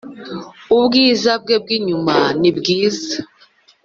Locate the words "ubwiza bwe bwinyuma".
0.75-2.15